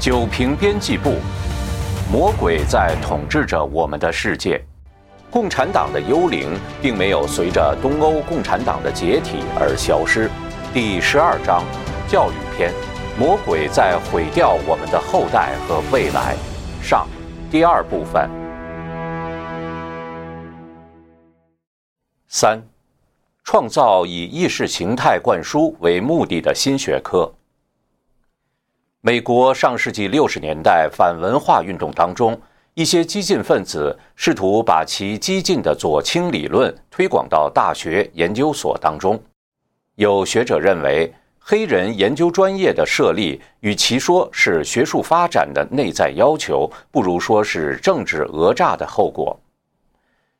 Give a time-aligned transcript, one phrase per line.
[0.00, 1.16] 九平编辑部，
[2.10, 4.58] 魔鬼在统治着我们的世界。
[5.30, 10.30] 共产党的幽灵并没有随着东欧共产党的解体而消失。
[10.72, 11.62] 第十二章，
[12.08, 12.72] 教育篇：
[13.18, 16.34] 魔鬼在毁掉我们的后代和未来。
[16.82, 17.06] 上，
[17.50, 18.26] 第二部分。
[22.26, 22.62] 三，
[23.44, 27.30] 创造以意识形态灌输为目的的新学科。
[29.02, 32.38] 美国上世纪六十年代反文化运动当中。
[32.74, 39.20] 一些激进分子试图把其激进的左倾理论推广到大学研究所当中。
[39.96, 49.38] 有学者认为，黑人研究专业的设立，与其说是学术发展的内在要求，不如说是政治讹诈的后果。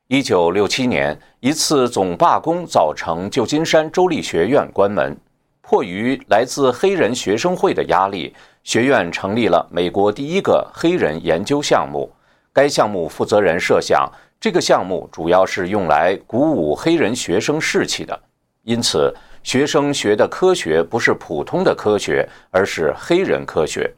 [0.07, 5.17] 一九六七年，一次总罢工造成旧金山州立学院关门。
[5.63, 12.11] 迫于来自黑人学生会的压力，学院成立了美国第一个黑人研究项目。
[12.53, 18.19] 该项目负责人设想，这个项目主要是用来鼓舞黑人学生士气的，
[18.63, 23.89] 因此学生学的科学不是普通的科学，而是黑人科学。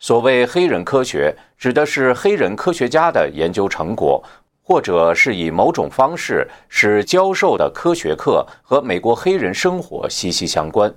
[0.00, 4.24] 所谓黑人科学，指的是黑人科学家的研究成果，
[4.62, 10.92] 或者是以某种方式使教授的科学课和美国黑人生活息息相关。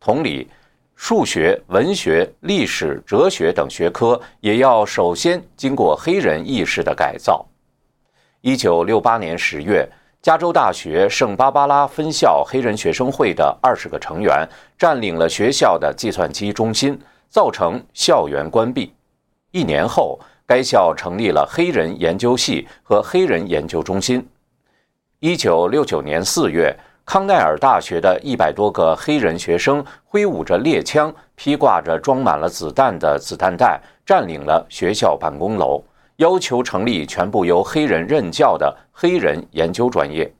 [0.00, 0.48] 同理。
[1.00, 7.46] 数学、文学、历史、哲学等学科也要首先经过黑人意识的改造。
[8.40, 9.88] 一九六八年十月，
[10.20, 14.46] 加州大学圣巴巴拉分校黑人学生会的二十个成员
[14.76, 18.92] 占领了学校的计算机中心，造成校园关闭。
[19.52, 24.28] 一年后，该校成立了黑人研究系和黑人研究中心。
[25.20, 26.76] 一九六九年四月。
[27.08, 35.82] 康奈尔大学的一百多个黑人学生挥舞着猎枪，披挂着装满了子弹的子弹袋，占领了学校办公楼，
[36.16, 40.30] 要求成立全部由黑人任教的黑人研究专业。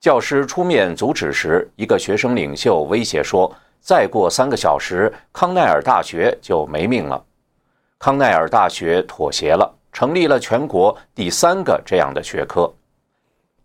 [0.00, 3.48] 教师出面阻止时，一个学生领袖威胁说
[3.78, 7.22] ：“再过三个小时，康奈尔大学就没命了。”
[8.00, 12.68] 康奈尔大学妥协了，成立了全国第三个这样的学科。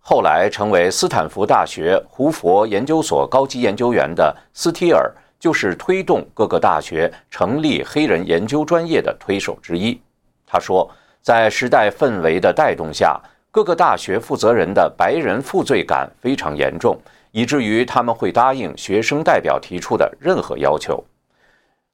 [0.07, 9.99] 后来成为斯坦福大学胡佛研究所高级研究员的斯提尔，就是推动各个大学成立黑人研究专业的推手之一。
[10.45, 10.87] 他说，
[11.23, 16.95] 在时代氛围的带动下，各个大学负责人的白人负罪感非常严重，
[17.31, 21.03] 以至于他们会答应学生代表提出的任何要求。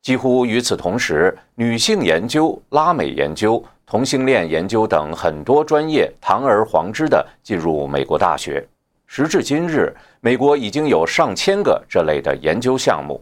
[0.01, 3.63] 几乎与此同时，女性研究、拉美研究。
[3.91, 8.65] 同性恋研究等很多专业堂而皇之地进入美国大学。
[9.05, 13.21] 时至今日，美国已经有上千个这类的研究项目。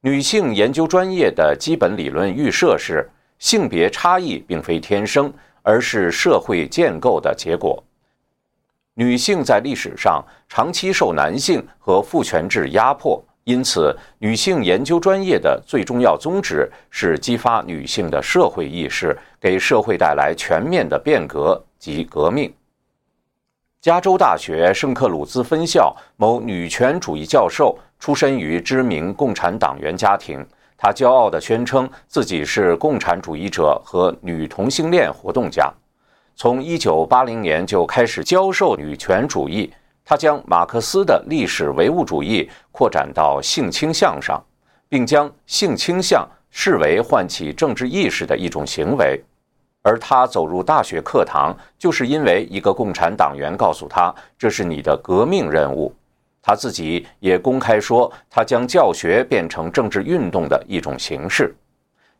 [0.00, 3.08] 女性研究专业的基本理论预设是：
[3.38, 5.32] 性别差异并非天生，
[5.62, 7.80] 而是社会建构的结果。
[8.94, 13.22] 女性在历史上长期受男性和父权制压迫。
[13.44, 22.52] 因此，女性研究专业的最重要宗旨是激发女性的社会意识，给社会带来全面的变革及革命。
[23.80, 30.46] 加州大学圣克鲁兹分校某女权主义教授出身于知名共产党员家庭，
[30.76, 35.72] 他骄傲地宣称自己是共产主义者和女同性恋活动家，
[36.36, 39.72] 从1980年就开始教授女权主义。
[40.10, 44.42] 他将马克思的历史唯物主义扩展到性倾向上，
[44.88, 49.22] 并将性倾向视为唤起政治意识的一种行为。
[49.82, 55.94] 而他走入大学课堂，就是因为一个共产党员告诉他：“这是你的革命任务。”
[56.42, 61.54] 他自己也公开说，他将教学变成政治运动的一种形式。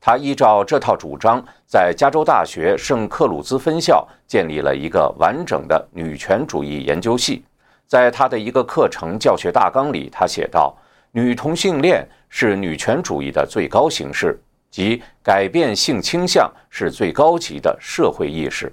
[0.00, 7.42] 他依照这套主张，在加州大学圣克鲁兹分校建立了一个完整的女权主义研究系。
[7.90, 10.72] 在他的一个课程教学大纲里，他写道
[11.10, 14.40] ：“女同性恋是女权主义的最高形式，
[14.70, 18.72] 即改变性倾向是最高级的社会意识。”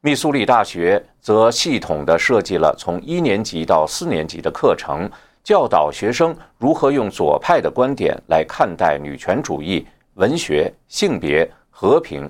[0.00, 5.06] 密苏里大学则系统地设计了从一年级到四年级的课程，
[5.44, 12.26] 教导学生如何用左派的观点来看待女权主义、文学、性别、和平。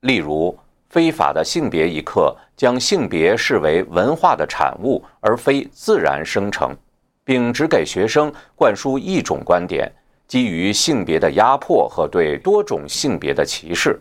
[0.00, 0.54] 例如。
[0.94, 6.72] 非法的性别一课将性别视为文化的产物，而非自然生成，
[7.24, 9.90] 并只给学生灌输一种观点：
[10.28, 14.00] 基于性别的压迫和对多种性别的歧视。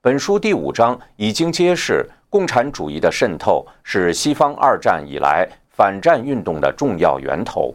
[0.00, 7.74] 本书第五章已经揭示，共产主义的渗透是西方二战以来反战运动的重要源头。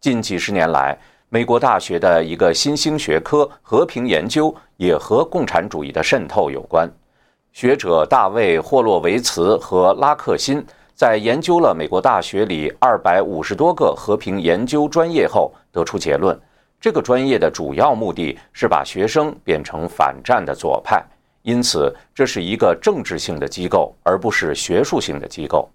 [0.00, 6.90] 近几十年来，美国大学的一个新兴学科——和平研究，也和共产主义的渗透有关。
[7.52, 10.64] 学者大卫·霍洛维茨和拉克辛
[10.94, 16.38] 在研究了美国大学里二百五十多个和平研究专业后，得出结论：
[16.80, 21.04] 这个专业的主要目的是把学生变成反战的左派。
[21.42, 25.68] 因此，这是一个政治性的机构，而不是学术性的机构。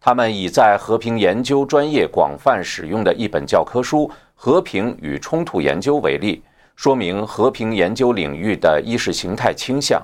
[0.00, 6.42] 他们以在和平研究专业广泛使用的一本教科书《和平与冲突研究》为例，
[6.76, 10.00] 说明和平研究领域的意识形态倾向。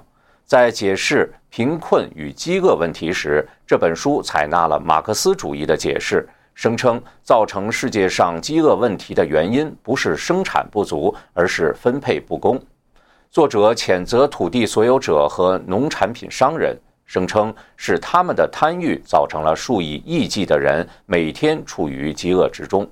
[0.50, 12.60] 在解释贫困与饥饿问题时，这本书采纳了马克思主义的解释，声称造成世界上饥饿问题的原因不是生产不足，而是分配不公。
[13.30, 16.76] 作者谴责土地所有者和农产品商人，
[17.06, 22.90] 声称是他们的贪欲造成了数以亿计的人每天处于饥饿之中。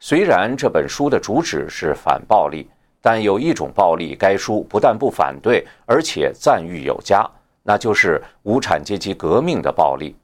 [0.00, 2.68] 虽然这本书的主旨是反暴力，
[3.04, 7.22] 但有一种暴力，该书不但不反对，而且赞誉有加，
[7.62, 10.16] 那就是无产阶级革命的暴力。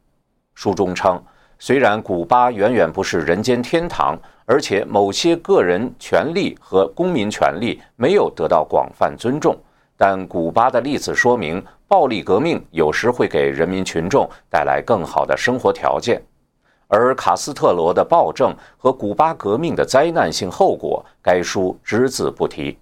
[0.54, 1.22] 书中称。
[1.62, 9.54] 虽然古巴远远不是人间天堂，而且某些个人权利和公民权利没有得到广泛尊重，
[9.94, 16.22] 但古巴的例子说明，暴力革命有时会给人民群众带来更好的生活条件。
[16.90, 22.76] 而卡斯特罗的暴政和古巴革命的灾难性后果，该书只字不提。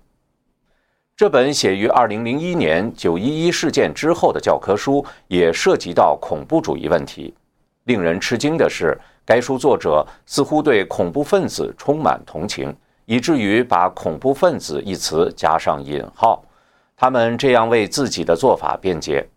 [1.15, 7.35] 这本写于2001年911事件之后的教科书，也涉及到恐怖主义问题。
[7.85, 16.43] 令人吃惊的是，该书作者似乎对恐怖分子充满同情，以至于把“恐怖分子”一词加上引号。
[16.97, 19.29] 他们这样为自己的做法辩解：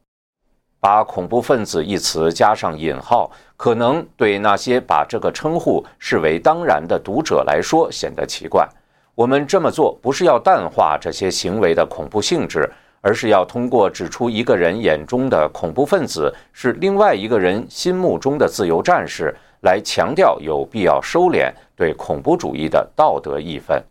[0.82, 8.68] 把“恐怖分子”一词加上引号，可能对那些把这个称呼视为当然的读者来说显得奇怪。
[9.16, 12.70] 我们这么做不是要淡化这些行为的恐怖性质。
[13.04, 23.84] 而是要通过指出一个人眼中的恐怖分子是另外一个人心目中的自由战士，来强调有必要收敛对恐怖主义的道德义愤。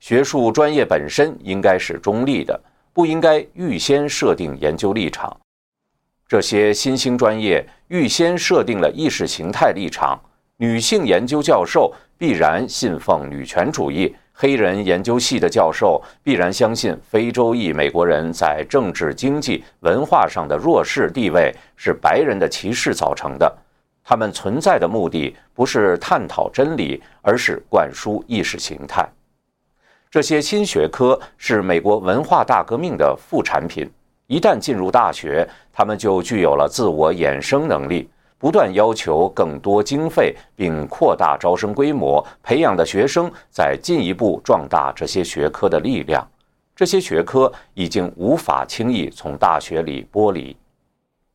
[0.00, 2.60] 学术专业本身应该是中立的，
[2.92, 5.38] 不应该预先设定研究立场。
[6.30, 10.16] 这些新兴专业预先设定了意识形态立场，
[10.58, 14.14] 女性研究教授必然信奉女权主义。
[14.32, 23.52] 黑人研究系的教授必然相信非洲裔美国人在政治、经济、文化上的弱势地位是白人的歧视造成的。
[24.04, 29.04] 他们存在的目的不是探讨真理，而是灌输意识形态。
[30.08, 33.90] 这些新学科是美国文化大革命的副产品。
[34.30, 38.08] 一旦进入大学，他们就具有了自我衍生能力。
[38.38, 46.24] 不断要求更多经费，并扩大招生规模，培养的学生在进一步壮大这些学科的力量。
[46.76, 50.56] 这些学科已经无法轻易从大学里剥离。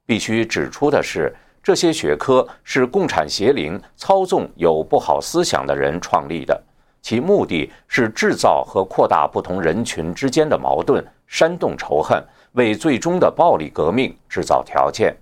[0.05, 6.59] 必须指出的是，这些学科是共产邪灵操纵有不好思想的人创立的，
[7.01, 12.23] 其目的是制造和扩大不同人群之间的矛盾，煽动仇恨，
[12.55, 15.15] 为最终的暴力革命制造条件。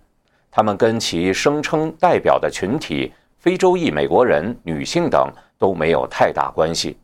[0.50, 6.96] 他们跟其声称代表的群体——非洲裔美国人、女性等都没有太大关系。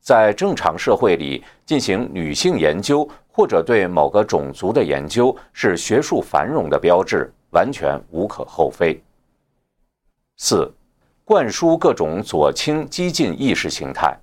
[0.00, 9.02] 在正常社会里进行女性研究或者对某个种族的研究是学术繁荣的标志，完全无可厚非。
[10.36, 10.72] 四、
[11.24, 14.14] 灌输各种左倾激进意识形态。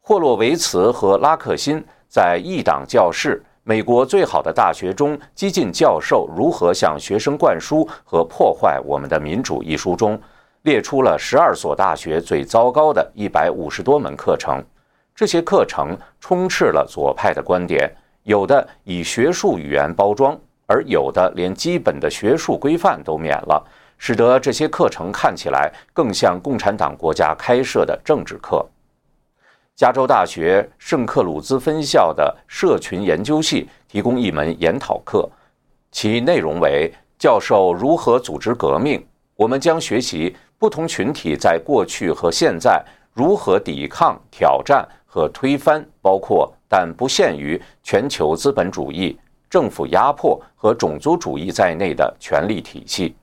[0.00, 3.42] 霍洛维茨和拉克辛在一党教室。
[3.64, 9.62] 美国最好的大学中，激进教授如何向学生灌输和破坏我们的民主？
[9.62, 10.20] 一书中
[10.62, 14.60] 列出了十二所大学最糟糕的一百五十多门课程。
[15.14, 17.88] 这些课程充斥了左派的观点，
[18.24, 23.64] 有的以学术语言包装，而有的连基本的学术规范都免了，
[23.96, 28.66] 使得这些课程看起来更像共产党国家开设的政治课。
[29.74, 35.28] 加州大学圣克鲁兹分校的社群研究系提供一门研讨课，
[35.90, 39.02] 其内容为“教授如何组织革命”。
[39.34, 53.16] 我们将学习不同群体在过去和现在如何抵抗、挑战和推翻包括但不限于全球资本主义、政府压迫和种族主义在内的权力体系。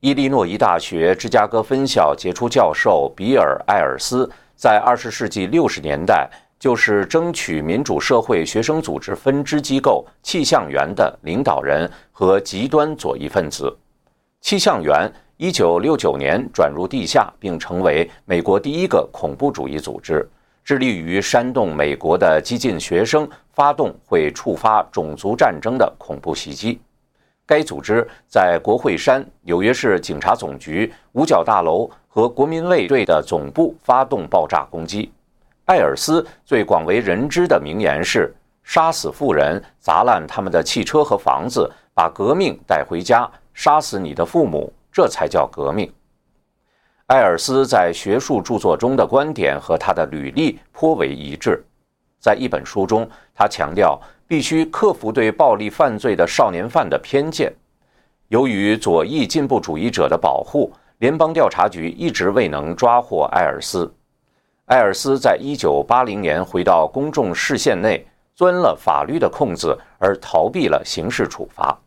[0.00, 4.30] 伊利诺伊大学芝加哥分校杰出教授比尔·艾尔斯。
[4.56, 6.28] 在二十世纪六十年代，
[6.58, 13.76] 就是争取民主社会学生组织分支机构气象员的领导人和极端左翼分子。
[14.40, 20.28] 气象员1969年转入地下，并成为美国第一个恐怖主义组织，
[20.64, 26.80] 致力于煽动美国的激进学生发动会触发种族战争的恐怖袭击。
[27.52, 35.12] 该组织在国会山、纽约市警察总局、五角大楼和国民卫队的总部发动爆炸攻击。
[35.66, 45.92] 艾尔斯最广为人知的名言是：“杀死富人，砸烂他们的汽车和房子，把革命带回家，杀死你的父母，这才叫革命。”
[47.08, 51.62] 艾尔斯在学术著作中的观点和他的履历颇为一致。
[52.22, 54.00] 在一本书中，他强调。
[54.24, 57.52] 必须克服对暴力犯罪的少年犯的偏见。
[58.28, 63.92] 由于左翼进步主义者的保护，联邦调查局一直未能抓获艾尔斯。
[64.64, 71.78] 艾尔斯在一九八零年回到公众视线内，钻了法律的空子，而逃避了刑事处罚。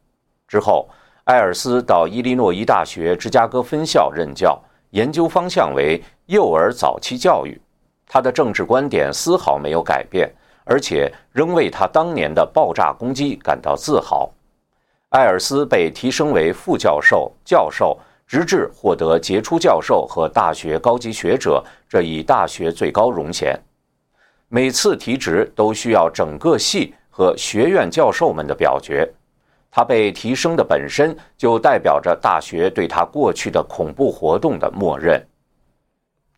[0.47, 0.87] 之后，
[1.23, 4.61] 艾尔斯到伊利诺伊大学芝加哥分校任教，
[4.91, 7.59] 研究方向为幼儿早期教育。
[8.07, 10.33] 他的政治观点丝毫没有改变。
[10.67, 14.27] 而且仍为他当年的爆炸攻击感到自豪。
[15.09, 17.95] 艾尔斯被提升为副教授、教授，
[18.25, 23.55] 直至获得杰出教授和大学高级学者这一大学最高荣衔。
[24.49, 29.07] 每次提职都需要整个系和学院教授们的表决。
[29.69, 35.23] 他被提升的本身就代表着大学对他过去的恐怖活动的默认。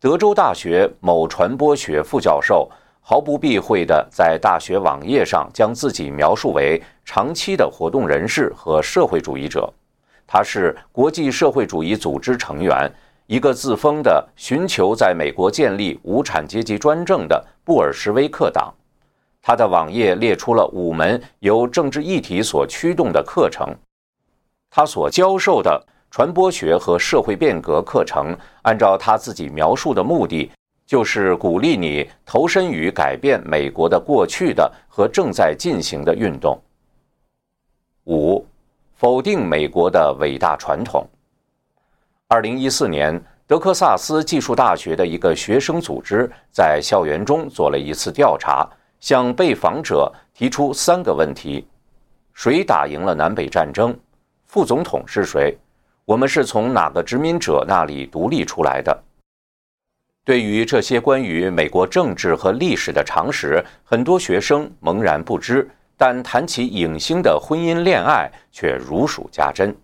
[0.00, 2.70] 德州大学某传播学副教授。
[3.00, 9.72] 毫不避讳地在大学网页上将自己描述为长期的活动人士和社会主义者。
[10.26, 12.92] 他是国际社会主义组织成员，
[13.26, 18.70] 一个自封的寻求在美国建立无产阶级专政的布尔什维克党。
[19.40, 23.74] 他的网页列出了五门由政治议题所驱动的课程。
[24.68, 30.50] 他所教授的传播学和社会变革课程，按照他自己描述的目的。
[30.86, 36.58] 就是鼓励你投身于改变美国的过去的和正在进行的运动。
[38.04, 38.42] 五，
[38.94, 41.06] 否定美国的伟大传统。
[42.26, 48.66] 二零一四年，德克萨斯技术大学的一个学生组织在校园中做了一次调查，
[48.98, 51.68] 向被访者提出三个问题：
[52.32, 53.94] 谁打赢了南北战争？
[54.46, 55.54] 副总统是谁？
[56.08, 58.98] 我们是从哪个殖民者那里独立出来的？
[60.24, 65.62] 对于这些关于美国政治和历史的常识，很多学生茫然不知；
[65.98, 69.76] 但谈起影星的婚姻恋爱，却如数家珍。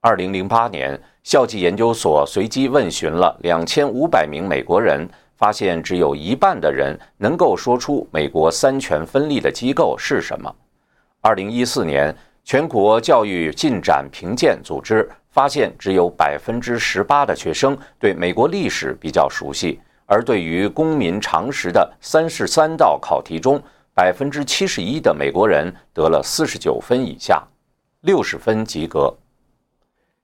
[0.00, 10.50] 二零零八年，校际研究所随机问询了两千五百名美国人，发现只有一半的人能够说出美国三权分立的机构是什么。
[11.20, 15.06] 二零一四年，全国教育进展评鉴组织。
[15.36, 23.62] 发现只有百分之十八的学生对美国历史比较熟悉，而对于公民常识的三十三道考题中，
[23.92, 27.46] 百分之七十一的美国人得了四十九分以下，
[28.00, 29.14] 六十分及格。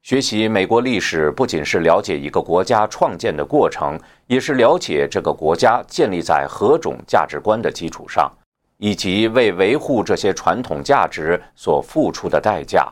[0.00, 8.33] 学习美国历史不仅是了解一个国家创建的过程，也是了解这个国家建立在何种价值观的基础上，
[8.78, 12.90] 以及为维护这些传统价值所付出的代价。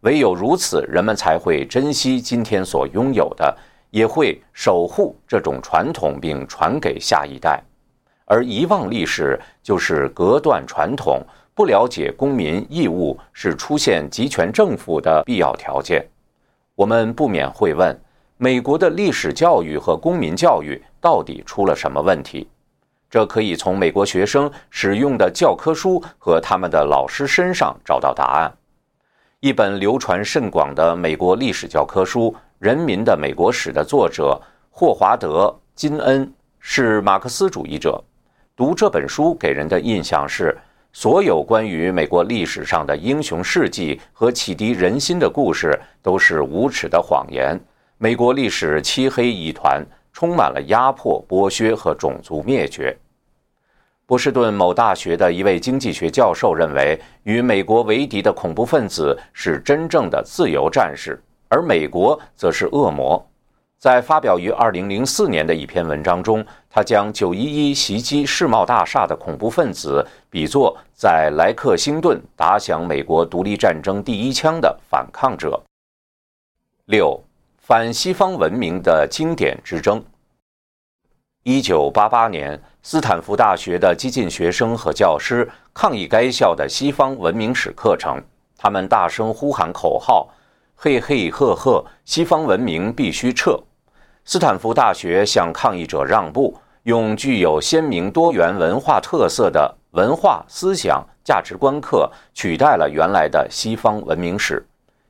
[0.00, 3.54] 唯有如此，人们才会珍惜今天所拥有的，
[3.90, 7.62] 也会守护这种传统并传给下一代。
[8.24, 11.20] 而遗忘历史就是隔断传统，
[11.54, 16.06] 不了解公民义务是出现集权政府的必要条件。
[16.74, 17.94] 我们不免会问：
[18.38, 22.48] 美国的历史教育和公民教育到底出了什么问题？
[23.10, 28.50] 这可以从美国学生使用的教科书和他们的老师身上找到答案。
[29.40, 38.04] 一本流传甚广的美国历史教科书《人民的美国史》的作者霍华德·金恩是马克思主义者。
[38.54, 40.54] 读这本书给人的印象是，
[40.92, 47.58] 所有关于美国历史上的英雄事迹和启迪人心的故事都是无耻的谎言。
[47.96, 49.82] 美国历史漆黑一团，
[50.12, 52.94] 充满了压迫、剥削和种族灭绝。
[54.10, 63.24] 波士顿某大学的一位经济学教授认为，与美国为敌的恐怖分子是真正的自由战士，而美国则是恶魔。
[63.78, 75.62] 在发表于2004年的一篇文章中，他将911袭击世贸大厦的恐怖分子比作在莱克星顿打响美国独立战争第一枪的反抗者。
[76.86, 77.22] 六，
[77.58, 80.02] 反西方文明的经典之争。
[81.44, 82.60] 1988年。
[82.82, 88.18] 斯坦福大学的激进学生和教师抗议该校的西方文明史课程。
[88.56, 90.26] 他们大声呼喊口号
[90.74, 93.60] ：“嘿嘿呵呵，西方文明必须撤。
[94.24, 104.66] 斯坦福大学向抗议者让步，用具有鲜明多元文化特色的文化思想价值观课取代了原来的西方文明史。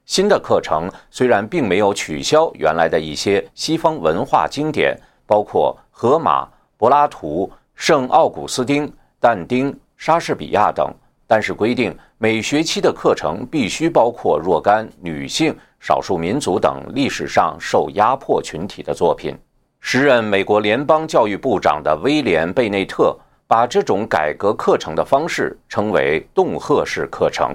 [0.06, 7.50] 新的课程虽然并没有取消原来的一些西方文化经典，包括荷马、柏拉图、
[7.80, 10.92] 圣奥古斯丁、但丁、莎士比亚等。
[11.26, 19.34] 但是规定每学期的课程必须包括若干女性、少数民族等历史上受压迫群体的作品。
[19.80, 27.50] 时任美国联邦教育部长的威廉·贝内特把这种改革课程的方式称为“恫吓式课程”。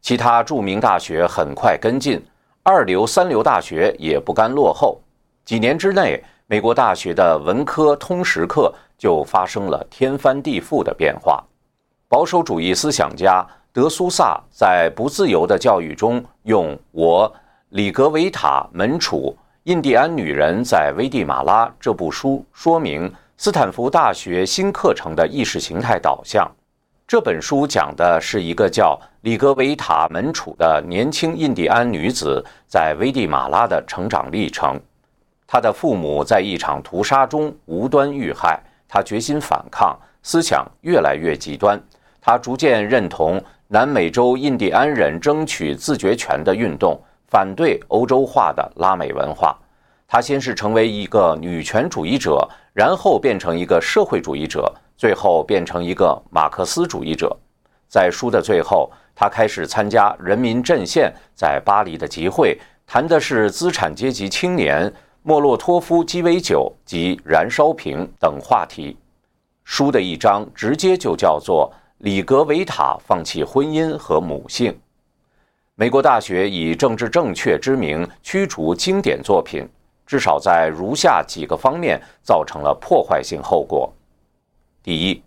[0.00, 2.18] 其他著名大学很快跟进，
[2.62, 4.98] 二流、三流大学也不甘落后。
[5.44, 8.72] 几年之内，美国大学的文科通识课
[9.04, 11.44] 就发生了天翻地覆的变化。
[12.08, 17.30] 保守主义思想家德苏萨在《不自由的教育》中，用“我
[17.68, 26.50] 里格维塔门楚印第安女人在危地马拉”这部书说明斯坦福大学新课程的意识形态导向。
[27.06, 34.80] 这本书讲的是一个叫里格维塔门楚的年轻印第安女子在危地马拉的成长历程。
[35.46, 38.58] 她的父母在一场屠杀中无端遇害，
[38.94, 41.76] 他决心反抗，思想越来越极端。
[42.20, 49.58] 他逐渐认同南美洲印第安人争取自决权的运动，反对欧洲化的拉美文化。
[50.06, 57.36] 他先是成为一个女权主义者，然后变成一个社会主义者，最后变成一个马克思主义者。
[57.88, 64.92] 在书的最后，他开始参加人民阵线在巴黎的集会，谈的是资产阶级青年、
[65.24, 68.96] 莫洛托夫鸡尾酒及燃烧瓶等话题。
[69.64, 71.72] 书的一章直接就叫做。
[71.98, 74.78] 里格维塔放弃婚姻和母性。
[75.74, 79.66] 美国大学以政治正确之名驱逐经典作品，
[80.04, 83.90] 至少在如下几个方面造成了破坏性后果：
[84.82, 85.22] 第一，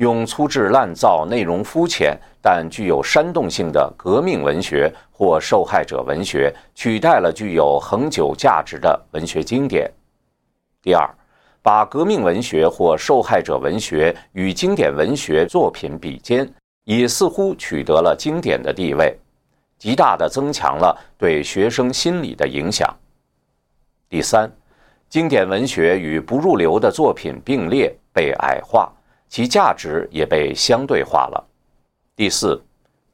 [0.00, 9.86] 用粗制滥造、内容肤浅但具有煽动性的革命文学或受害者文学取代了具有恒久价值的文学经典；
[10.82, 11.08] 第二。
[11.62, 16.50] 把革命文学或受害者文学与经典文学作品比肩，
[16.84, 19.14] 也似乎取得了经典的地位，
[19.76, 22.88] 极大地增强了对学生心理的影响。
[24.08, 24.50] 第三，
[25.10, 28.90] 经典文学与不入流的作品并列，被矮化，
[29.30, 31.48] 其价值也被相对化了。
[32.16, 32.60] 第四，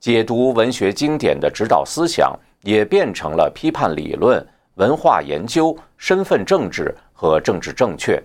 [0.00, 4.44] 解读文学经典的指导思想也变成了批判理论、
[4.76, 8.20] 文化研究、身份政治和政治正确。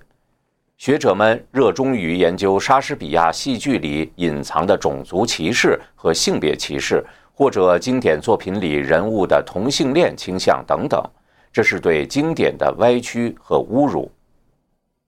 [0.78, 11.04] 学者们热衷于研究莎士比亚戏剧里隐藏的种族歧视和性别歧视，或者经典作品里人物的同性恋倾向等等，
[11.52, 14.10] 这是对经典的歪曲和侮辱。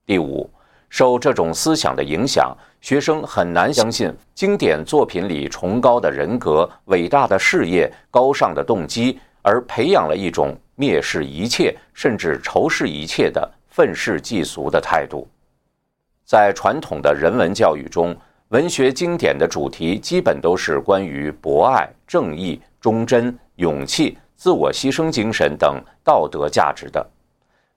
[0.06, 0.48] 第五，
[0.90, 15.26] 受这种思想的影响，学生很难相信经典作品里崇高的人格、伟大的事业、高尚的动机，而培养了一种蔑视一切甚至仇视一切的愤世嫉俗的态度。
[16.26, 18.14] 在传统的人文教育中，
[18.50, 27.02] 文学经典的主题基本都是关于博爱、正义、忠贞、勇气、自我牺牲精神等道德价值的；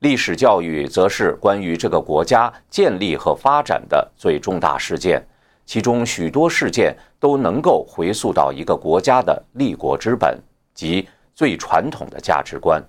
[0.00, 5.22] 历史教育则是关于这个国家建立和发展的最重大事件，
[5.64, 10.38] 其中许多事件都能够回溯到一个国家的立国之本
[10.74, 12.82] 即最传统的价值观。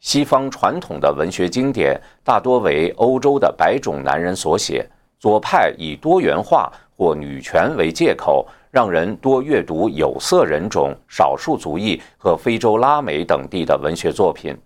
[0.00, 14.56] 西方传统的文学经典大多为欧洲的白种男人所写，左派以多元化或女权为借口，让人多阅读有色人种、少数族裔和非洲拉美等地的文学作品。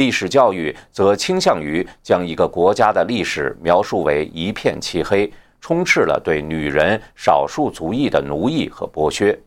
[0.00, 9.38] 历史教育则倾向于将一个国家的历史描述为一片漆黑，充斥了对女人、少数族裔的奴役和剥削。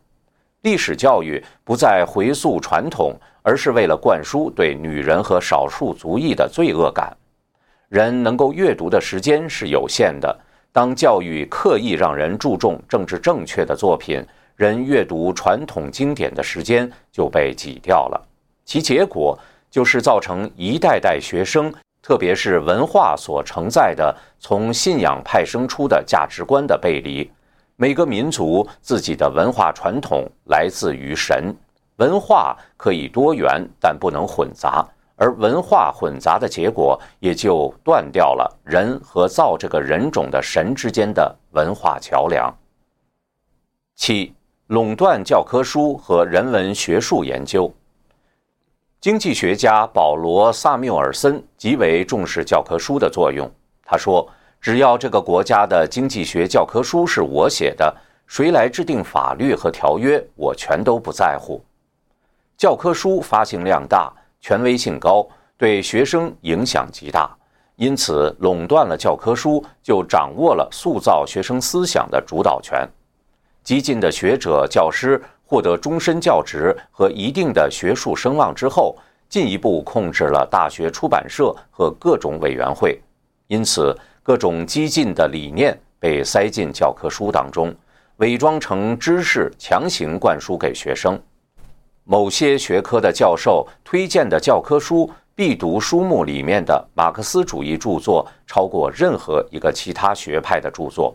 [0.62, 3.12] 历史教育不再回溯传统。
[3.46, 7.14] 而是为了灌输对女人和少数族裔的罪恶感。
[7.90, 10.34] 人能够阅读的时间是有限的。
[10.72, 14.24] 当教育刻意让人注重政治正确的作品，
[14.56, 18.28] 人阅读传统经典的时间就被挤掉了。
[18.64, 19.38] 其结果
[19.74, 27.28] 就是造成一代代学生，特别是文化所承载的从信仰派生出的价值观的背离。
[27.74, 31.52] 每个民族自己的文化传统来自于神。
[31.96, 42.48] 文化可以多元，但不能混杂，而文化混杂的结果，也就断掉了人和造这个人种的神之间的文化桥梁。
[43.96, 44.32] 七、
[44.68, 47.68] 垄断教科书和人文学术研究。
[49.04, 53.46] 经济学家保罗·萨缪尔森极为重视教科书的作用。
[53.84, 54.26] 他说
[54.62, 57.94] ：“只要这个国家的经济学教科书是我写的，
[58.26, 61.62] 谁来制定法律和条约，我全都不在乎。”
[62.56, 67.30] 教科书发行量大，权威性高，对学生影响极大。
[67.76, 72.88] 因此，垄断了教科书，就掌握了塑造学生思想的主导权。
[73.62, 75.22] 激进的学者、教师
[75.54, 78.96] 获得终身教职和一定的学术声望之后，
[79.28, 83.00] 进一步控制了大学出版社和各种委员会。
[83.46, 87.72] 因此，各种激进的理念被塞进教科书当中，
[88.16, 91.16] 伪装成知识，强行灌输给学生。
[92.02, 95.08] 某些学科的教授推荐的教科书。
[95.36, 101.12] 必读书目里面的马克思主义著作超过任何一个其他学派的著作。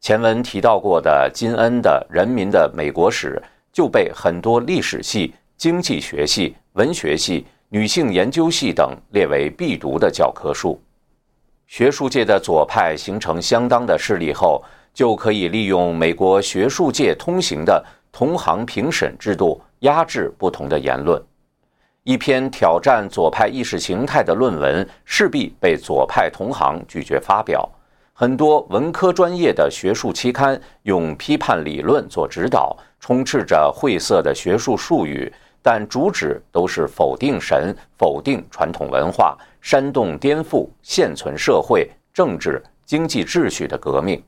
[0.00, 3.40] 前文提到过的金恩的《人民的美国史》
[3.74, 10.80] 就被很多历史系、经济学系、文学系、女性研究系等列为必读的教科书。
[11.66, 21.20] 学术界的左派形成相当的势力后，就可以利用美国学术界通行的同行评审制度压制不同的言论。
[22.04, 27.68] 一篇挑战左派意识形态的论文，势必被左派同行拒绝发表。
[28.16, 44.22] 很多文科专业的学术期刊用批判理论做指导，充斥着晦涩的学术术语，但主旨都是否定神、否定传统文化、煽动颠覆现存社会、政治、经济秩序的革命。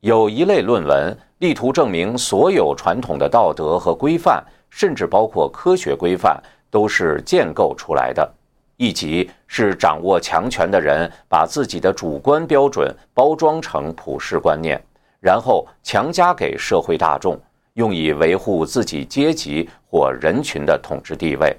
[0.00, 6.38] 有一类论文力图证明，所有传统的道德和规范，甚至包括科学规范。
[6.70, 8.28] 都是建构出来的，
[8.76, 14.82] 一级是掌握强权的人把自己的主观标准包装成普世观念，
[15.20, 17.40] 然后强加给社会大众，
[17.74, 21.56] 用以维护自己阶级或人群的统治地位。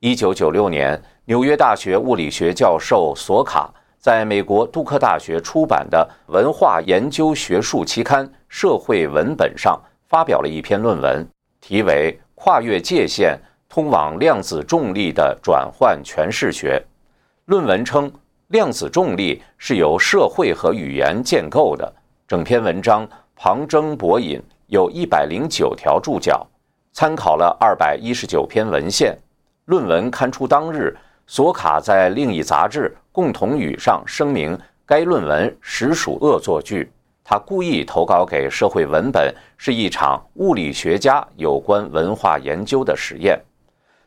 [0.00, 11.28] 一九九六年，纽约大学物理学教授索卡在美国杜克大学出版的文化研究学术期刊《社会文本》上发表了一篇论文，
[11.60, 13.38] 题为《跨越界限》。
[13.68, 16.82] 通往量子重力的转换诠释学
[17.44, 18.10] 论文称，
[18.48, 21.90] 量子重力是由社会和语言建构的。
[22.26, 26.46] 整篇文章旁征博引，有一百零九条注脚，
[26.92, 29.16] 参考了二百一十九篇文献。
[29.66, 36.90] 论文刊出当日，索卡在另一杂志《共同语》上声明，该论文实属恶作剧。
[37.22, 43.38] 他故意投稿给社会文本，是一场物理学家有关文化研究的实验。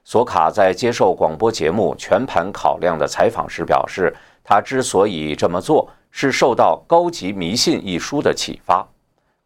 [0.04, 8.86] 索卡在接受广播节目《全盘考量》的采访时表示，他之所以这么做，是受到《高级迷信》一书的启发。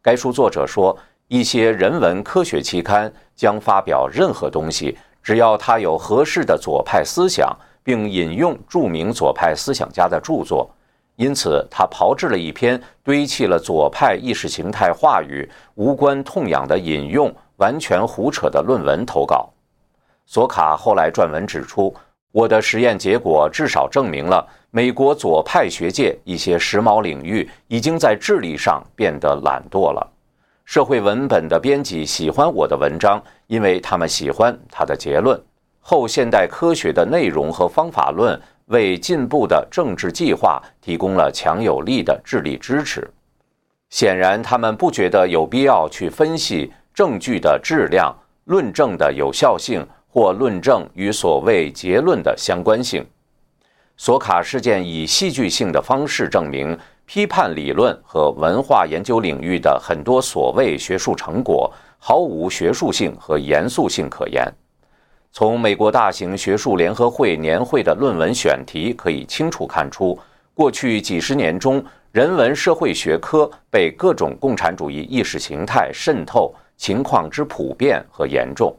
[0.02, 0.96] 该书作者说，
[1.28, 10.68] 一些人文科学期刊将发表任何东西，只要它有合适的左派思想，并引用著名左派思想家的著作。
[11.16, 19.48] 因此，他炮制了一篇堆砌了左派意识形态话语、无关痛痒的引用、完全胡扯的论文投稿。
[20.26, 21.94] 索卡后来撰文指出，
[22.32, 30.06] 我的实验结果至少证明了美国左派学界一些时髦领域已经在智力上变得懒惰了。
[30.64, 35.40] 社会文本的编辑喜欢我的文章，因为他们喜欢他的结论。
[35.80, 43.08] 后现代科学的内容和方法论为进步的政治计划提供了强有力的智力支持。
[43.90, 48.12] 显然，他们不觉得有必要去分析证据的质量、
[48.46, 49.86] 论证的有效性。
[50.16, 53.04] 或论证与所谓结论的相关性。
[53.98, 56.74] 索卡事件以戏剧性的方式证明，
[57.04, 64.50] 批判理论和文化研究领域的很多所谓学术成果毫无学术性和严肃性可言。
[65.32, 70.18] 从美国大型学术联合会年会的论文选题可以清楚看出，
[70.54, 78.74] 过去几十年中，人文社会学科被各种共产主义意识形态渗透情况之普遍和严重。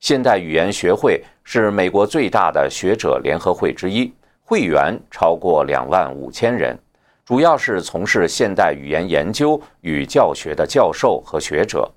[0.00, 4.12] 现代语言学会是美国最大的学者联合会之一，
[4.44, 6.78] 会员超过两万五千人，
[7.24, 11.90] 主要是从事现代语言研究与教学的教授和学者。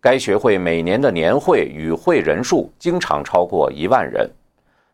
[0.00, 4.28] 该学会每年的年会与会人数经常超过一万人。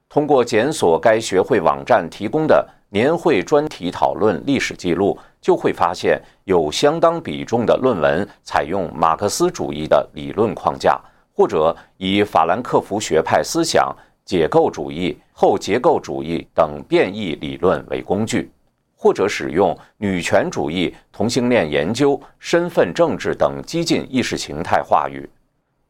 [0.09, 11.01] 通过检索该学会网站提供的年会专题讨论历史记录，就会发现有相当比重的论文采用马克思主义的理论框架。
[11.33, 18.51] 或者以法兰克福学派思想、解构主义、后结构主义等变异理论为工具，
[18.95, 25.29] 或者使用女权主义、同性恋研究、身份政治等激进意识形态话语。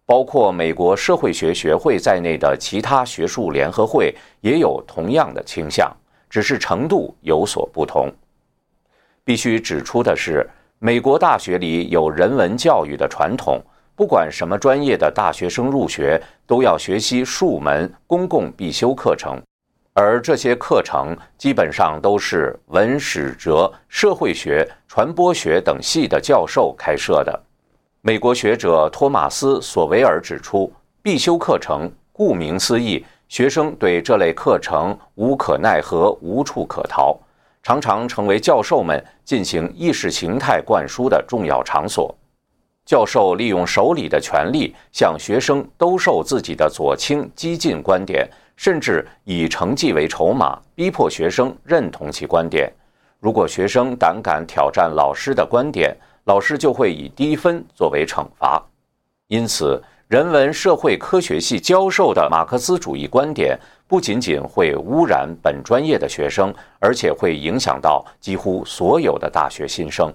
[0.04, 5.90] 包括美国社会学学会在内的其他学术联合会也有同样的倾向，
[6.28, 8.12] 只是程度有所不同。
[9.24, 10.48] 必须指出的是，
[10.80, 13.62] 美国大学里有人文教育的传统，
[13.94, 19.40] 不管什么专业的大学生入学，都要学习数门公共必修课程，
[19.92, 27.38] 而这些课程基本上都是文史哲、社会学、传播学等系的教授开设的。
[28.00, 37.16] 美国学者托马斯·索维尔指出，必修课程顾名思义，学生对这类课程无可奈何、无处可逃，
[37.62, 42.12] 常常成为教授们进行意识形态灌输的重要场所。
[42.84, 52.70] 教授利用手里的权力向学生兜售自己的左倾激进观点，甚至以成绩为筹码，逼迫学生认同其观点。
[53.20, 58.60] 如果学生胆敢挑战老师的观点，老师就会以低分作为惩罚，
[59.28, 70.12] 因此，人文社会科学系教授的马克思主义观点不仅仅会污染本专业的学生，而且会影响到几乎所有的大学新生。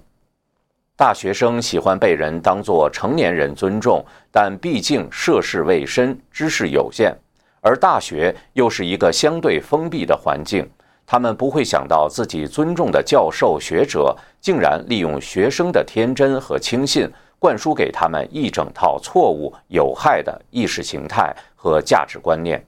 [0.97, 7.15] 大学生喜欢被人当作成年人尊重，但毕竟涉世未深，知识有限，
[7.61, 10.67] 而大学又是一个相对封闭的环境。
[11.05, 17.07] 他们不会想到自己尊重的教授学者竟然利用学生的天真和轻信，
[17.37, 22.65] 灌输给他们一整套错误有害的意识形态和价值观念。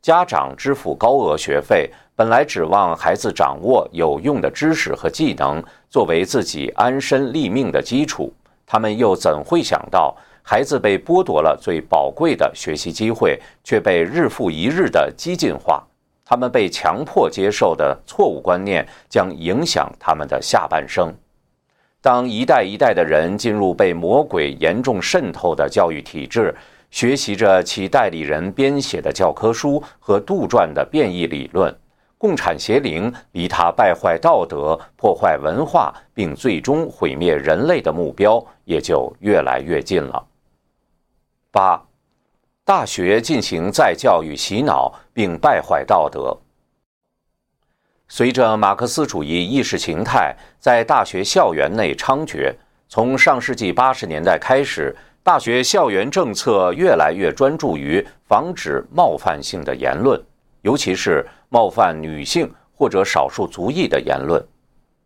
[0.00, 8.30] 家长支付高额学费，本来指望孩子掌握有用的知识和技能，作为自己安身立命的基础。
[8.66, 15.82] 他们又怎会想到，孩子被剥夺了最宝贵的学习机会，却被日复一日的激进化？
[16.22, 21.12] 他们被强迫接受的错误观念将影响他们的下半生。
[22.02, 26.54] 当一代一代的人进入被魔鬼严重渗透的教育体制，
[26.90, 31.74] 学习着其代理人编写的教科书和杜撰的变异理论，
[32.22, 40.24] 共产邪灵离他败坏道德、破坏文化，并最终毁灭人类的目标也就越来越近了。
[41.50, 41.82] 八。
[42.64, 46.38] 大学进行再教育洗脑，并败坏道德。
[48.06, 52.54] 随着马克思主义意识形态在大学校园内猖獗，
[52.88, 60.22] 从上世纪八十年代开始，大学校园政策越来越专注于防止冒犯性的言论，
[60.60, 64.42] 尤其是冒犯女性或者少数族裔的言论。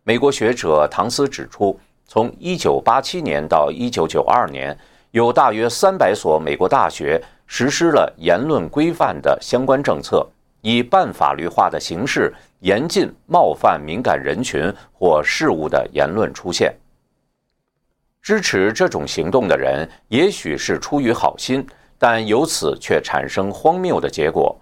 [0.04, 4.78] 美国学者唐斯指出，从一九八七年到一九九二年，
[5.10, 7.20] 有大约三百所美国大学。
[7.48, 10.26] 实施了言论规范的相关政策，
[10.62, 16.74] 以半法律化的形式严禁冒犯敏感人群或事物的言论出现。
[18.20, 21.64] 支持这种行动的人也许是出于好心，
[21.98, 24.56] 但由此却产生荒谬的结果。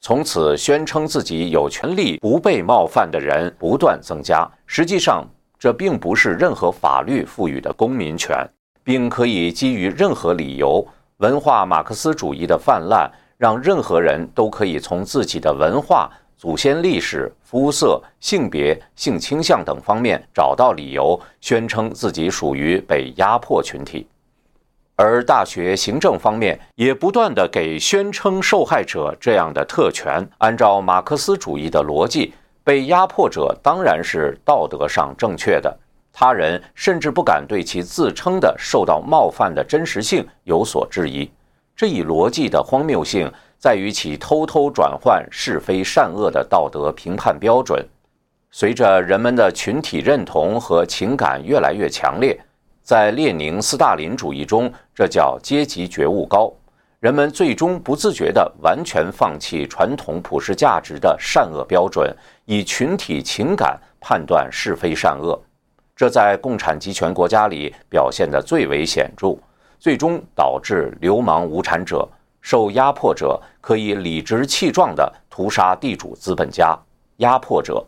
[0.00, 4.48] 从此，宣称自己有权利不被冒犯的人不断增加。
[4.66, 5.26] 实际上，
[5.58, 8.48] 这并不是任何法律赋予的公民权，
[8.84, 10.86] 并可以基于任何理由。
[11.16, 24.06] 文化马克思主义的泛滥，让任何人都可以从自己的文化、祖先历史、肤色、性别、性倾向等方面找到理由，宣称自己属于被压迫群体。
[24.96, 30.26] 而大学行政方面也不断地给宣称受害者这样的特权。
[30.38, 32.32] 按照马克思主义的逻辑，
[32.64, 35.78] 被压迫者当然是道德上正确的。
[36.12, 41.30] 他人甚至不敢对其自称的受到冒犯的真实性有所质疑。
[41.76, 47.86] 这一逻辑的荒谬性在于其偷偷转换是非善恶的道德评判标准。
[48.50, 52.34] 随着人们的群体认同和情感越来越强烈，
[52.82, 56.50] 在列宁斯大林主义中，这叫阶级觉悟高。
[57.00, 62.10] 人们最终不自觉地完全放弃传统普世价值的善恶标准，
[62.46, 65.38] 以群体情感判断是非善恶。
[65.94, 69.36] 这在共产集权国家里表现得最为显著，
[69.78, 72.08] 最终导致流氓无产者、
[72.40, 76.74] 受压迫者可以理直气壮地屠杀地主资本家。
[77.18, 77.84] 压迫者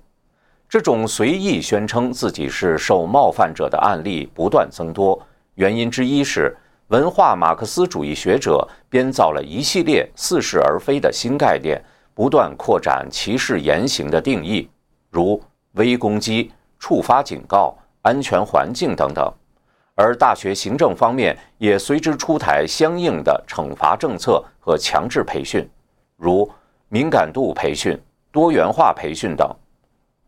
[0.69, 5.19] 这种随意宣称自己是受冒犯者的案例不断增多，
[5.55, 6.55] 原因之一是
[6.89, 11.83] 文化马克思主义学者编造了一系列似是而非的新概念，
[12.15, 14.69] 不断扩展歧视言行的定义，
[15.11, 15.41] 如
[15.73, 17.77] 微攻击、触发警告。
[18.03, 19.31] 安全环境等等，
[19.95, 25.69] 而大学行政方面也随之出台相应的惩罚政策和强制培训，
[26.17, 26.51] 如
[26.89, 28.01] 敏感度培训、
[28.33, 29.47] 多元化培训等。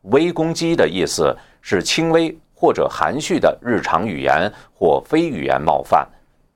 [0.03, 6.07] 微攻击的意思是轻微或者含蓄的日常语言或非语言冒犯，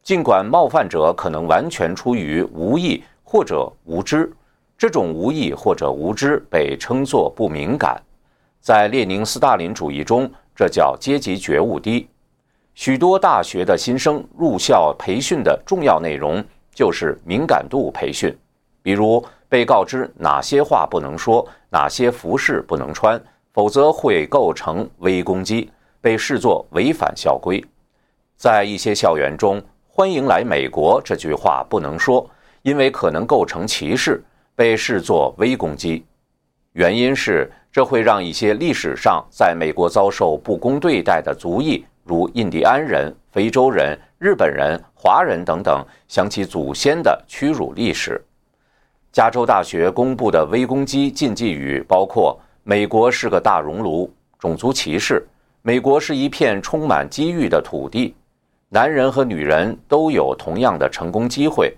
[0.05, 4.31] 尽管冒犯者可能完全出于无意或者无知，
[4.77, 7.99] 这种无意或者无知被称作不敏感。
[8.61, 12.07] 在列宁斯大林主义中，这叫阶级觉悟低。
[12.75, 18.37] 许多大学的新生入校培训的重要内容就是敏感度培训，
[18.83, 23.19] 比如被告知哪些话不能说，哪些服饰不能穿，
[23.55, 25.71] 否则会构成微攻击，
[26.03, 27.65] 被视作违反校规。
[28.37, 29.63] 在一些校园中，
[29.97, 32.29] 欢迎来美国这句话不能说，
[32.63, 34.21] 因为可能构成歧视，
[34.57, 36.05] 被视作微攻击。
[36.73, 48.21] 原因是这会让一些历史上在美国遭受不公对待的族裔，如印第安人、非洲人、日本人、华人等等，想起祖先的屈辱历史。
[49.13, 55.25] 加州大学公布的微攻击禁忌语包括：“美国是个大熔炉”、“种族歧视”、
[55.63, 58.13] “美国是一片充满机遇的土地”。
[58.75, 61.73] 男人和女人都有同样的成功机会，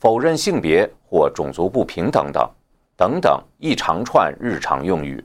[0.00, 2.50] 否认性别或种族不平等等，
[2.96, 5.24] 等等一长串日常用语。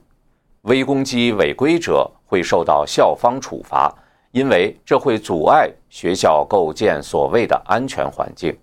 [0.62, 3.92] 微攻击违规者会受到校方处罚，
[4.30, 8.56] 因为这会阻碍学校构建所谓的安全环境。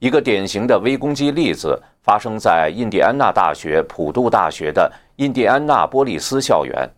[0.00, 6.90] 一个典型的微攻击例子发生在印第安纳大学普渡大学的印第安纳波利斯校园。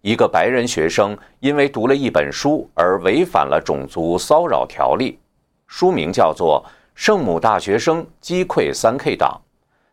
[0.00, 5.18] 一个白人学生因为读了一本书而违反了种族骚扰条例，
[5.66, 9.40] 书名叫做《圣母大学生击溃三 K 党》，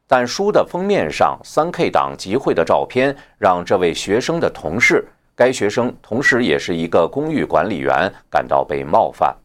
[0.07, 5.03] 但书的封面上三 K 党集会的照片让这位学生的同事，
[5.35, 9.35] 该学生同时也是一个公寓管理员，感到被冒犯。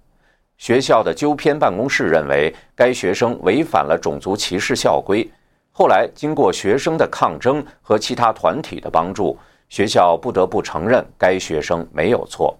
[0.58, 5.26] 学校的纠偏办公室认为该学生违反了种族歧视校规。
[5.72, 9.38] 后来经过学生的抗争和其他团体的帮助。
[9.70, 12.59] 学校不得不承认，该学生没有错。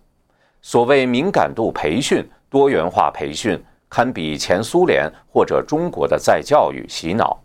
[0.63, 7.37] 所谓敏感度培训、多元化培训，堪比前苏联或者中国的再教育洗脑。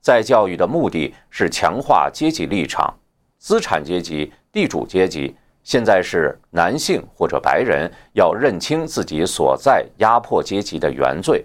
[0.00, 2.92] 再教育的目的是强化阶级立场，
[3.38, 11.44] 资产阶级、地主阶级，现在是男性或者白人，要认清自己所在压迫阶级的原罪；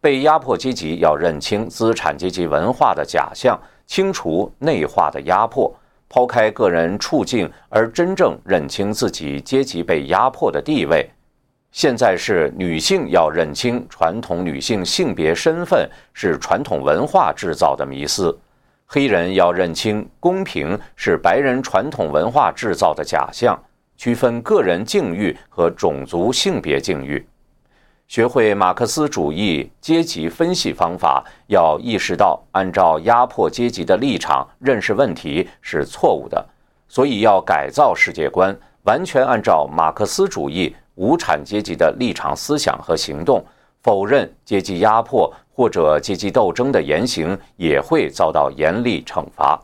[0.00, 5.74] 被压迫阶级要认清资产阶级文化的假象，清除内化的压迫。
[6.10, 11.08] 抛开个人处境，而真正认清自己阶级被压迫的地位。
[11.70, 18.36] 现在是女性要认清传统女性性别身份是传统文化制造的迷思；
[18.86, 23.56] 黑人要认清公平是白人传统文化制造的假象，
[23.96, 27.24] 区分个人境遇和种族性别境遇。
[28.10, 36.44] 学会马克思主义阶级分析方法，要意识到按照压迫阶级的立场认识问题是错误的，
[36.88, 43.44] 所以要改造世界观，完全按照马克思主义无产阶级的立场思想和行动，
[43.80, 49.56] 否认阶级压迫或者阶级斗争的言行也会遭到严厉惩罚。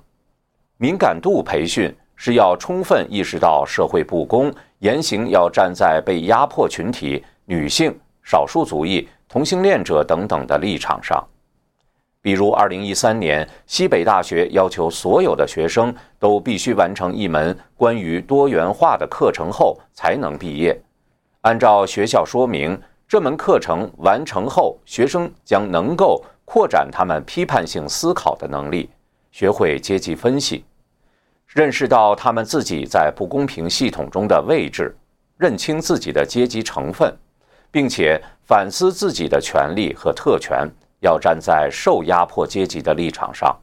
[0.77, 7.93] 敏感度培训是要充分意识到社会不公，言行要站在被压迫群体女性。
[8.27, 11.25] 少数族裔、同性恋者等等的立场上，
[12.21, 20.77] 比如，二零一三年西北大学要求所有的学生都必须完成一门关于多元化的课程后才能毕业。
[21.43, 28.91] 按照学校说明，这门课程完成后，学生将能够扩展他们批判性思考的能力，
[29.31, 30.65] 学会阶级分析，
[31.47, 34.97] 认识到他们自己在不公平系统中的位置，
[35.37, 37.17] 认清自己的阶级成分。
[37.77, 40.67] 并且反思自己的权利和特权，
[41.01, 43.55] 要站在受压迫阶级的立场上。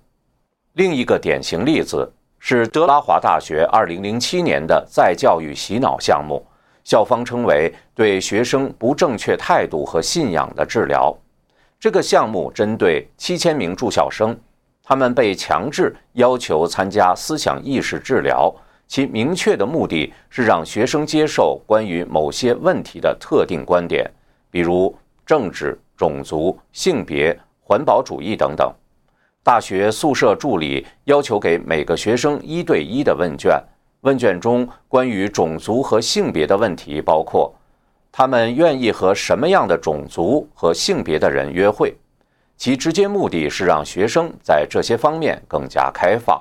[0.73, 6.45] 另一个典型例子是德拉华大学2007年的再教育洗脑项目，
[6.83, 11.11] 校方称为对学生不正确态度和信仰的治疗。
[11.79, 14.39] 这个项目针对7000名住校生，
[14.83, 18.53] 他们被强制要求参加思想意识治疗。
[18.93, 24.07] 其明确的目的是让学生接受关于某些问题的特定观点，
[24.51, 28.71] 比如政治、种族、性别、环保主义等等。
[29.41, 33.59] 大学宿舍助理要求给每个学生一对一的问卷，
[34.01, 37.51] 问卷中关于种族和性别的问题包括：
[38.11, 41.95] 他们愿意和什么样的种族和性别的人约会？
[42.57, 46.39] 其直接目的是让学生在这些方面更加开放。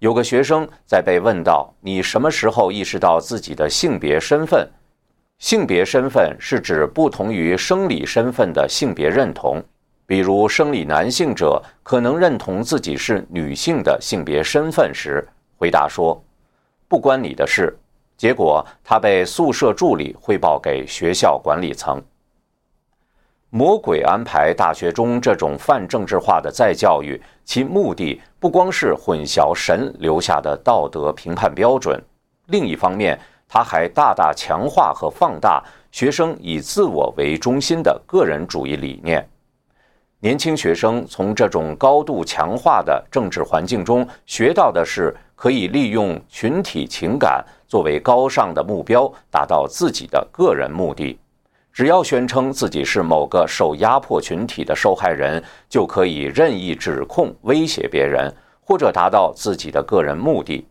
[0.00, 4.68] 有个学生在被问到“你什么时候意识到自己的性别身份？”
[5.38, 9.62] 性别身份是指不同于生理身份的性别认同，
[10.06, 15.26] 比如生理男性者可能认同自己是女性的性别身份时，
[15.56, 16.20] 回答说
[16.88, 17.76] ：“不关你的事。”
[18.16, 22.02] 结果他被宿舍助理汇报给学校管理层。
[23.50, 31.98] 魔鬼安排大学中这种泛政治化的再教育，其目的不光是混淆神留下的道德评判标准，
[32.48, 33.18] 另一方面，
[33.48, 39.26] 他还大大强化和放大学生以自我为中心的个人主义理念。
[40.20, 51.18] 年轻学生从这种高度强化的政治环境中学到的是，可以利用群体情感作为高尚的目标，达到自己的个人目的。
[51.78, 60.66] 只要宣称自己是某个受压迫群体的受害人，就可以任意指控、威胁别人，或者达到自己的个人目的。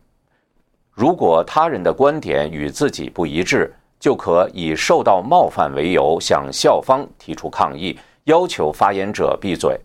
[0.92, 9.80] 如果他人的观点与自己不一致，就可以受到冒犯为由向校方提出抗议，要求发言者闭嘴。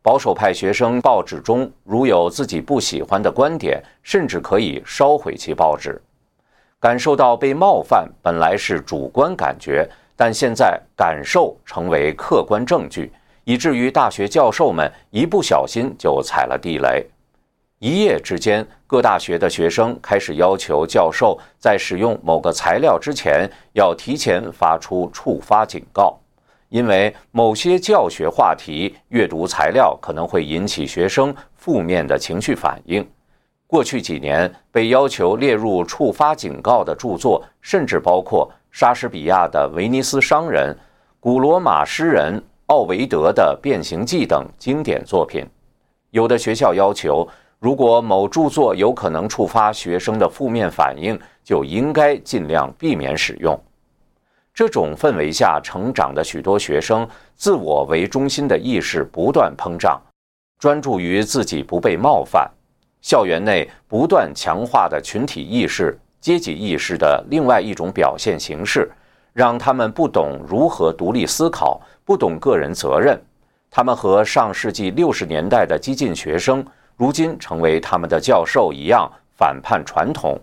[0.00, 6.00] 保守派学生报纸中如有自己不喜欢的观点，甚至可以烧毁其报纸。
[6.80, 9.86] 感受到被冒犯本来是主观感觉。
[10.16, 13.12] 但现在感受成为客观证据，
[13.44, 17.06] 以至于大学教授们一不小心就踩了地雷。
[17.78, 26.18] 一夜之间，各大学的学生开始要求教授在使用某个材料之前要提前发出触发警告，
[26.70, 33.06] 因为某些教学话题阅读材料可能会引起学生负面的情绪反应。
[33.66, 38.50] 过去几年被要求列入触发警告的著作，甚至包括。
[38.76, 40.70] 莎士比亚的《威尼斯商人》、
[41.18, 45.46] 古罗马诗人奥维德的《变形记》等经典作品，
[46.10, 47.26] 有的学校要求，
[47.58, 53.58] 如果某著作有可能触发学生的负面反应，就应该尽量避免使用。
[54.52, 59.98] 这种氛围下成长的许多学生，自我为中心的意识不断膨胀，
[60.58, 62.46] 专注于自己不被冒犯。
[63.00, 65.98] 校园内不断强化的群体意识。
[66.26, 68.90] 阶级意识的另外一种表现形式，
[69.32, 73.16] 让他们不懂如何独立思考，不懂个人责任。
[73.70, 76.66] 他们和上世纪六十年代的激进学生，
[76.96, 79.08] 如今成为他们的教授一样
[79.38, 80.36] 反叛传统。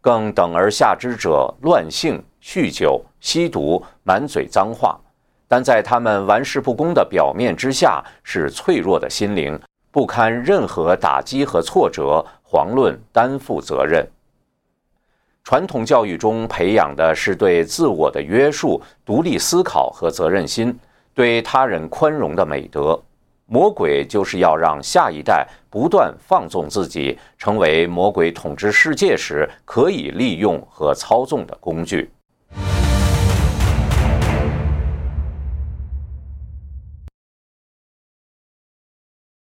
[0.00, 4.98] 更等而下之者，乱性、酗酒、吸毒，满嘴脏话。
[5.46, 9.56] 但在他们玩世不恭的表面之下，是脆弱的心灵，
[9.92, 14.04] 不堪任何打击和挫折，遑论担负责任。
[15.48, 20.78] 传统教育中培养的是对自我的约束、独立思考和责任心，
[21.14, 23.00] 对他人宽容的美德。
[23.46, 32.10] 魔鬼就是要让下一代不断放纵自己，成为魔鬼统治世界时可以利用和操纵的工具。